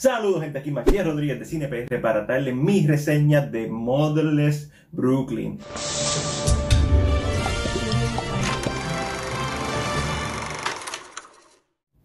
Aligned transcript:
Saludos 0.00 0.42
gente, 0.42 0.58
aquí 0.58 0.70
Matías 0.70 1.06
Rodríguez 1.06 1.38
de 1.38 1.44
CinePR 1.44 2.00
para 2.00 2.24
traerles 2.24 2.54
mis 2.54 2.88
reseñas 2.88 3.52
de 3.52 3.68
Motherless 3.68 4.72
Brooklyn. 4.92 5.58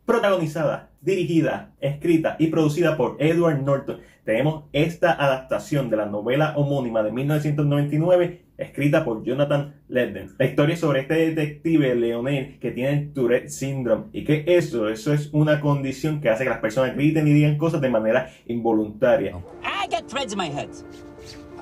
Protagonizada, 0.06 0.92
dirigida, 1.00 1.74
escrita 1.80 2.36
y 2.38 2.48
producida 2.48 2.98
por 2.98 3.16
Edward 3.18 3.62
Norton, 3.62 4.02
tenemos 4.26 4.66
esta 4.74 5.14
adaptación 5.14 5.90
de 5.90 5.96
la 5.96 6.06
novela 6.06 6.54
homónima 6.58 7.02
de 7.02 7.14
1999 7.14 8.45
escrita 8.58 9.04
por 9.04 9.24
Jonathan 9.24 9.76
Ledden. 9.88 10.30
La 10.38 10.46
historia 10.46 10.76
sobre 10.76 11.02
este 11.02 11.14
detective 11.32 11.96
Leonel 11.96 12.60
que 12.60 12.72
tiene 12.72 13.12
Tourette 13.14 13.50
Syndrome. 13.50 14.06
¿Y 14.14 14.24
que 14.24 14.44
eso? 14.48 14.90
Eso 14.90 15.14
es 15.14 15.30
una 15.34 15.60
condición 15.60 16.22
que 16.22 16.30
hace 16.30 16.44
que 16.44 16.50
las 16.50 16.60
personas 16.60 16.96
griten 16.96 17.28
y 17.28 17.34
digan 17.34 17.58
cosas 17.58 17.82
de 17.82 17.90
manera 17.90 18.30
involuntaria. 18.48 19.36
I 19.64 19.88
got 19.90 20.08
threads 20.08 20.34
in 20.34 20.40
my 20.40 20.50
head. 20.50 20.70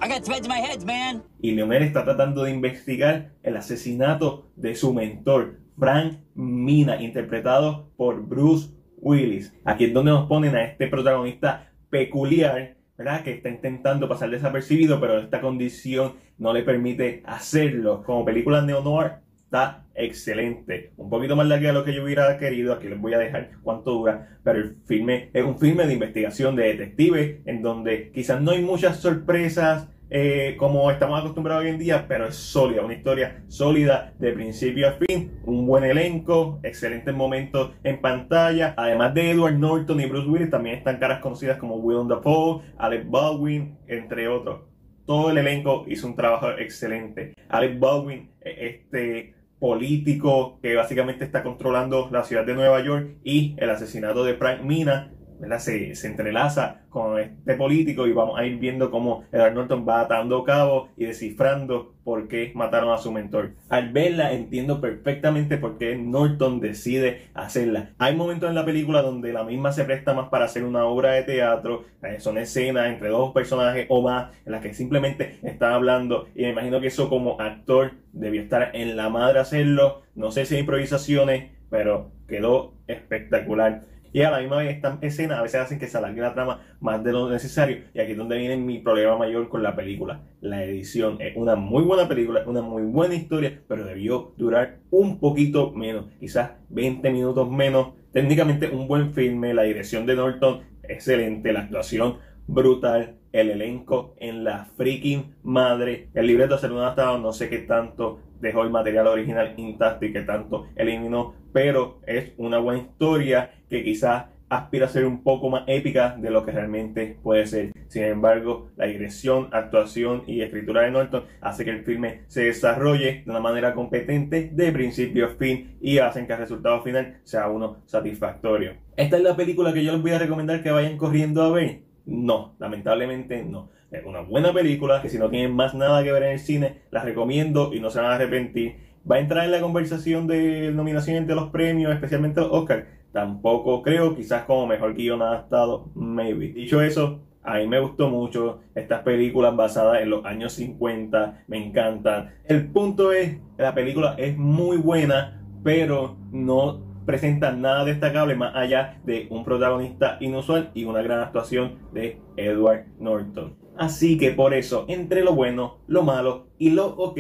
I 0.02 0.08
got 0.08 0.24
threads 0.24 0.46
in 0.46 0.52
my 0.52 0.60
head, 0.60 0.84
man. 0.84 1.24
Y 1.42 1.52
Leonel 1.52 1.84
está 1.84 2.04
tratando 2.04 2.44
de 2.44 2.52
investigar 2.52 3.32
el 3.42 3.56
asesinato 3.58 4.52
de 4.56 4.76
su 4.76 4.94
mentor, 4.94 5.60
Frank 5.78 6.20
Mina, 6.36 7.02
interpretado 7.02 7.90
por 7.96 8.22
Bruce 8.22 8.70
Willis. 8.98 9.54
Aquí 9.66 9.86
es 9.86 9.94
donde 9.94 10.12
nos 10.12 10.28
ponen 10.28 10.56
a 10.56 10.64
este 10.64 10.88
protagonista 10.88 11.72
peculiar, 11.90 12.76
¿verdad? 12.98 13.24
Que 13.24 13.32
está 13.32 13.50
intentando 13.50 14.08
pasar 14.08 14.30
desapercibido, 14.30 15.00
pero 15.00 15.20
esta 15.20 15.42
condición 15.42 16.14
no 16.38 16.54
le 16.54 16.64
permite 16.64 17.24
hacerlo. 17.26 18.04
Como 18.04 18.26
película 18.26 18.62
neo-noir 18.62 19.14
está 19.46 19.86
excelente. 19.96 20.94
Un 20.98 21.10
poquito 21.10 21.36
más 21.36 21.48
larga 21.48 21.68
de 21.68 21.74
lo 21.74 21.86
que 21.86 21.94
yo 21.94 22.04
hubiera 22.04 22.38
querido. 22.38 22.74
Aquí 22.74 22.88
les 22.88 23.00
voy 23.00 23.14
a 23.14 23.20
dejar 23.20 23.52
cuánto 23.62 23.92
dura. 23.92 24.40
Pero 24.44 24.60
el 24.60 24.78
filme 24.86 25.30
es 25.34 25.44
un 25.44 25.60
filme 25.60 25.86
de 25.86 25.94
investigación 25.94 26.56
de 26.56 26.64
detective 26.64 27.42
en 27.46 27.62
donde 27.62 28.12
quizás 28.12 28.42
no 28.42 28.52
hay 28.52 28.62
muchas 28.62 28.98
sorpresas 28.98 29.88
eh, 30.16 30.56
como 30.58 30.92
estamos 30.92 31.20
acostumbrados 31.20 31.64
hoy 31.64 31.72
en 31.72 31.80
día, 31.80 32.06
pero 32.08 32.28
es 32.28 32.36
sólida, 32.36 32.86
una 32.86 32.94
historia 32.94 33.44
sólida 33.48 34.14
de 34.20 34.32
principio 34.32 34.88
a 34.88 34.92
fin, 34.92 35.40
un 35.44 35.66
buen 35.66 35.84
elenco, 35.84 36.60
excelentes 36.62 37.16
momentos 37.16 37.72
en 37.84 38.00
pantalla. 38.00 38.76
Además 38.78 39.16
de 39.16 39.32
Edward 39.32 39.58
Norton 39.58 40.00
y 40.00 40.06
Bruce 40.06 40.28
Willis, 40.28 40.52
también 40.52 40.78
están 40.78 41.00
caras 41.00 41.20
conocidas 41.20 41.58
como 41.58 41.78
Willem 41.78 42.08
Dafoe, 42.08 42.62
Alec 42.78 43.10
Baldwin, 43.10 43.80
entre 43.88 44.28
otros. 44.28 44.62
Todo 45.08 45.32
el 45.32 45.40
elenco 45.40 45.84
hizo 45.88 46.06
un 46.06 46.16
trabajo 46.16 46.52
excelente. 46.52 47.34
Alec 47.50 47.80
Baldwin, 47.80 48.30
e, 48.42 48.68
este 48.68 49.34
político 49.58 50.60
que 50.62 50.76
básicamente 50.76 51.26
está 51.26 51.42
controlando 51.42 52.10
la 52.12 52.24
ciudad 52.24 52.46
de 52.46 52.54
Nueva 52.54 52.84
York 52.84 53.16
y 53.24 53.56
el 53.58 53.72
asesinato 53.72 54.24
de 54.24 54.36
Frank 54.36 54.62
Mina 54.62 55.12
se, 55.60 55.96
se, 55.96 56.08
entrelaza 56.08 56.82
con 56.90 57.20
este 57.20 57.56
político 57.56 58.08
y 58.08 58.14
vamos 58.14 58.40
a 58.40 58.46
ir 58.46 58.58
viendo 58.58 58.92
cómo 58.92 59.26
Edward 59.32 59.54
Norton 59.54 59.86
va 59.88 60.02
atando 60.02 60.44
cabos 60.44 60.90
y 60.98 61.06
descifrando 61.06 61.94
por 62.04 62.28
qué 62.28 62.52
mataron 62.56 62.92
a 62.94 62.98
su 62.98 63.12
mentor. 63.12 63.54
Al 63.70 63.92
verla 63.92 64.34
entiendo 64.34 64.82
perfectamente 64.82 65.58
por 65.58 65.78
qué 65.78 65.96
Norton 65.96 66.60
decide 66.60 67.30
hacerla. 67.34 67.92
Hay 67.98 68.16
momentos 68.16 68.50
en 68.50 68.56
la 68.56 68.66
película 68.66 69.02
donde 69.02 69.34
la 69.34 69.44
misma 69.44 69.72
se 69.72 69.86
presta 69.86 70.14
más 70.14 70.30
para 70.30 70.46
hacer 70.46 70.64
una 70.64 70.86
obra 70.86 71.14
de 71.14 71.24
teatro, 71.24 71.86
eh, 72.04 72.20
son 72.20 72.38
escenas 72.38 72.88
entre 72.88 73.10
dos 73.10 73.32
personajes 73.32 73.86
o 73.90 74.02
más 74.02 74.32
en 74.46 74.52
las 74.52 74.62
que 74.62 74.74
simplemente 74.74 75.40
están 75.44 75.74
hablando 75.74 76.28
y 76.36 76.44
me 76.44 76.50
imagino 76.50 76.82
que 76.82 76.88
eso 76.88 77.10
como 77.10 77.40
actor 77.40 77.94
debió 78.12 78.42
estar 78.42 78.72
en 78.74 78.96
la 78.96 79.10
madre 79.10 79.40
hacerlo. 79.40 80.04
No 80.16 80.32
sé 80.32 80.46
si 80.46 80.56
hay 80.56 80.62
improvisaciones, 80.62 81.52
pero 81.70 82.12
quedó 82.28 82.74
espectacular. 82.88 83.82
Y 84.14 84.22
a 84.22 84.30
la 84.30 84.40
misma 84.40 84.58
vez 84.58 84.76
estas 84.76 85.02
escenas 85.02 85.40
a 85.40 85.42
veces 85.42 85.60
hacen 85.60 85.80
que 85.80 85.88
se 85.88 85.98
alargue 85.98 86.22
la 86.22 86.34
trama 86.34 86.62
más 86.80 87.04
de 87.04 87.12
lo 87.12 87.30
necesario. 87.30 87.78
Y 87.96 88.00
aquí 88.00 88.12
es 88.12 88.18
donde 88.18 88.38
viene 88.38 88.58
mi 88.58 88.80
problema 88.80 89.18
mayor 89.18 89.50
con 89.50 89.64
la 89.64 89.76
película. 89.76 90.22
La 90.40 90.64
edición 90.64 91.20
es 91.20 91.36
una 91.36 91.56
muy 91.56 91.84
buena 91.84 92.08
película, 92.08 92.44
una 92.46 92.62
muy 92.62 92.84
buena 92.84 93.16
historia, 93.16 93.60
pero 93.68 93.84
debió 93.84 94.34
durar 94.38 94.78
un 94.92 95.20
poquito 95.20 95.72
menos, 95.72 96.06
quizás 96.20 96.52
20 96.70 97.10
minutos 97.10 97.50
menos. 97.50 97.94
Técnicamente 98.12 98.70
un 98.70 98.88
buen 98.88 99.14
filme, 99.14 99.56
la 99.56 99.64
dirección 99.64 100.06
de 100.06 100.16
Norton 100.16 100.62
excelente, 100.84 101.52
la 101.52 101.62
actuación 101.62 102.18
brutal, 102.48 103.18
el 103.32 103.50
elenco 103.50 104.16
en 104.20 104.44
la 104.44 104.66
freaking 104.78 105.36
madre, 105.44 106.10
el 106.14 106.28
libreto 106.28 106.58
ser 106.58 106.72
un 106.72 106.80
adaptado, 106.80 107.18
no 107.18 107.34
sé 107.34 107.50
qué 107.50 107.60
tanto 107.60 108.20
dejó 108.40 108.64
el 108.64 108.70
material 108.70 109.08
original 109.08 109.54
intacto 109.58 110.06
y 110.06 110.14
que 110.14 110.22
tanto 110.22 110.68
eliminó, 110.76 111.34
pero 111.52 112.00
es 112.06 112.34
una 112.38 112.60
buena 112.60 112.82
historia 112.82 113.52
que 113.70 113.84
quizás 113.84 114.26
aspira 114.50 114.86
a 114.86 114.90
ser 114.90 115.06
un 115.06 115.24
poco 115.24 115.50
más 115.50 115.64
épica 115.68 116.16
de 116.18 116.30
lo 116.30 116.46
que 116.46 116.52
realmente 116.52 117.18
puede 117.24 117.46
ser. 117.46 117.72
Sin 117.88 118.04
embargo, 118.04 118.70
la 118.76 118.86
dirección, 118.86 119.50
actuación 119.52 120.24
y 120.28 120.42
escritura 120.42 120.82
de 120.82 120.92
Norton 120.92 121.24
hace 121.42 121.66
que 121.66 121.72
el 121.72 121.84
filme 121.84 122.22
se 122.28 122.46
desarrolle 122.46 123.24
de 123.26 123.32
una 123.32 123.40
manera 123.40 123.74
competente 123.74 124.52
de 124.54 124.72
principio 124.72 125.26
a 125.26 125.30
fin 125.30 125.78
y 125.82 125.98
hacen 125.98 126.28
que 126.28 126.34
el 126.34 126.40
resultado 126.40 126.82
final 126.82 127.18
sea 127.24 127.48
uno 127.48 127.78
satisfactorio. 127.86 128.74
Esta 128.96 129.18
es 129.18 129.24
la 129.24 129.36
película 129.36 129.74
que 129.74 129.84
yo 129.84 129.92
les 129.92 130.02
voy 130.02 130.12
a 130.12 130.20
recomendar 130.20 130.62
que 130.62 130.72
vayan 130.72 130.98
corriendo 130.98 131.42
a 131.42 131.52
ver. 131.52 131.93
No, 132.06 132.56
lamentablemente 132.60 133.44
no. 133.44 133.70
Es 133.92 134.04
una 134.06 134.22
buena 134.22 134.52
película 134.54 135.02
que 135.02 135.10
si 135.10 135.20
no 135.20 135.30
tienen 135.30 135.56
más 135.56 135.74
nada 135.74 136.04
que 136.04 136.12
ver 136.12 136.24
en 136.24 136.32
el 136.32 136.40
cine, 136.40 136.82
la 136.92 137.04
recomiendo 137.04 137.74
y 137.74 137.80
no 137.80 137.90
se 137.90 138.00
van 138.00 138.12
a 138.12 138.16
arrepentir. 138.16 138.76
Va 139.10 139.18
a 139.18 139.20
entrar 139.20 139.46
en 139.46 139.52
la 139.52 139.62
conversación 139.62 140.28
de 140.28 140.72
nominaciones 140.72 141.28
de 141.28 141.36
los 141.36 141.50
premios, 141.50 141.94
especialmente 141.94 142.42
los 142.42 142.52
Oscar 142.52 142.88
Tampoco 143.14 143.84
creo, 143.84 144.16
quizás 144.16 144.44
como 144.46 144.66
mejor 144.66 144.96
guion 144.96 145.22
adaptado, 145.22 145.92
maybe. 145.94 146.48
Dicho 146.48 146.82
eso, 146.82 147.20
a 147.44 147.60
mí 147.60 147.68
me 147.68 147.80
gustó 147.80 148.10
mucho 148.10 148.62
estas 148.74 149.04
películas 149.04 149.56
basadas 149.56 150.02
en 150.02 150.10
los 150.10 150.26
años 150.26 150.54
50, 150.54 151.44
me 151.48 151.64
encantan. 151.64 152.32
El 152.46 152.72
punto 152.72 153.14
es, 153.14 153.38
la 153.56 153.76
película 153.76 154.16
es 154.18 154.36
muy 154.36 154.78
buena, 154.78 155.44
pero 155.64 156.18
no 156.32 156.82
presenta 157.06 157.52
nada 157.52 157.86
destacable 157.86 158.36
más 158.36 158.56
allá 158.56 159.00
de 159.06 159.28
un 159.30 159.44
protagonista 159.44 160.18
inusual 160.20 160.72
y 160.74 160.86
una 160.86 161.02
gran 161.02 161.20
actuación 161.20 161.80
de 161.94 162.20
Edward 162.38 162.86
Norton. 163.00 163.56
Así 163.78 164.18
que 164.18 164.32
por 164.32 164.54
eso, 164.54 164.86
entre 164.88 165.24
lo 165.24 165.34
bueno, 165.34 165.80
lo 165.88 166.04
malo 166.04 166.48
y 166.58 166.70
lo 166.70 166.88
ok, 166.88 167.20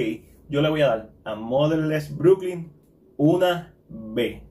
yo 0.49 0.61
le 0.61 0.69
voy 0.69 0.81
a 0.81 0.87
dar 0.87 1.09
a 1.23 1.35
Motherless 1.35 2.15
Brooklyn 2.15 2.71
una 3.17 3.73
B. 3.89 4.43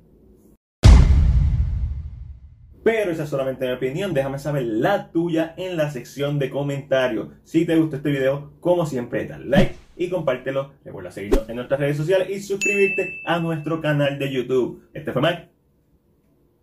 Pero 2.84 3.12
esa 3.12 3.22
es 3.22 3.28
solamente 3.28 3.64
mi 3.66 3.72
opinión, 3.72 4.12
déjame 4.12 4.40
saber 4.40 4.64
la 4.64 5.12
tuya 5.12 5.54
en 5.56 5.76
la 5.76 5.90
sección 5.90 6.40
de 6.40 6.50
comentarios. 6.50 7.28
Si 7.44 7.64
te 7.64 7.76
gustó 7.76 7.96
este 7.96 8.10
video, 8.10 8.54
como 8.58 8.86
siempre, 8.86 9.24
dale 9.26 9.44
like 9.46 9.81
y 9.96 10.08
compártelo. 10.08 10.72
Recuerda 10.84 11.10
seguirnos 11.10 11.48
en 11.48 11.56
nuestras 11.56 11.80
redes 11.80 11.96
sociales 11.96 12.30
y 12.30 12.40
suscribirte 12.40 13.20
a 13.24 13.38
nuestro 13.38 13.80
canal 13.80 14.18
de 14.18 14.32
YouTube. 14.32 14.88
Este 14.92 15.12
fue 15.12 15.22
Mike. 15.22 15.48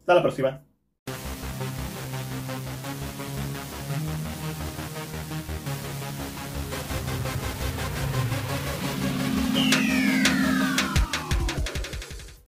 Hasta 0.02 0.14
la 0.16 0.22
próxima. 0.22 0.69